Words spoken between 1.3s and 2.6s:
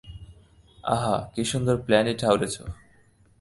কী সুন্দর প্ল্যানই ঠাউরেছ।